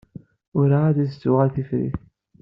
[0.59, 1.97] Ur ɛad i s-d-tuɣal tefrit.